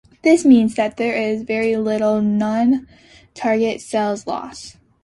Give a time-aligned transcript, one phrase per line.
[0.23, 4.77] This means that there is very little non-target cell loss.